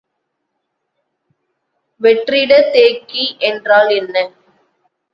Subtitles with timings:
[2.01, 4.15] வெற்றிடத் தேக்கி என்றால் என்ன?